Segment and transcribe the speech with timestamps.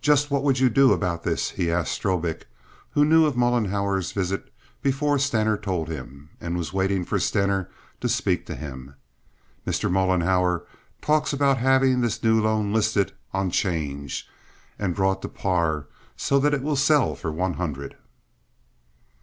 [0.00, 2.46] "Just what would you do about this?" he asked of Strobik,
[2.92, 7.68] who knew of Mollenhauer's visit before Stener told him, and was waiting for Stener
[8.00, 8.94] to speak to him.
[9.66, 9.92] "Mr.
[9.92, 10.64] Mollenhauer
[11.02, 14.26] talks about having this new loan listed on 'change
[14.78, 17.98] and brought to par so that it will sell for one hundred."